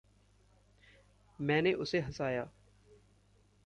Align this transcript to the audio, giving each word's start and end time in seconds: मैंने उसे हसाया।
मैंने 1.39 1.73
उसे 1.73 1.99
हसाया। 1.99 2.49